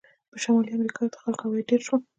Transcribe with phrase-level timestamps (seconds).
[0.31, 2.01] په شمالي امریکا کې د خلکو عواید ډېر شول.